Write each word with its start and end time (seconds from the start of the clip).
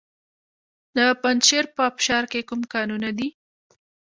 د 0.95 0.97
پنجشیر 1.21 1.65
په 1.75 1.81
ابشار 1.89 2.23
کې 2.31 2.41
کوم 2.49 2.61
کانونه 2.73 3.09
دي؟ 3.17 3.27